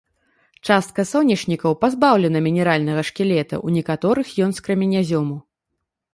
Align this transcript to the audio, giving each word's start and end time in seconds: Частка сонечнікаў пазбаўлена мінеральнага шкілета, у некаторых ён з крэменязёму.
Частка 0.69 1.01
сонечнікаў 1.09 1.71
пазбаўлена 1.85 2.41
мінеральнага 2.47 3.01
шкілета, 3.11 3.55
у 3.69 3.75
некаторых 3.77 4.27
ён 4.49 4.59
з 4.61 4.69
крэменязёму. 4.71 5.35